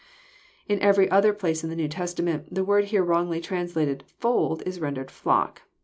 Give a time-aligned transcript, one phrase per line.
[0.67, 4.79] In every other place in the New Testament the word here wrongly translated fold," is
[4.81, 5.61] rendered" flock."